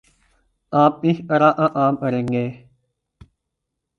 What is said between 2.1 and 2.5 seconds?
گے؟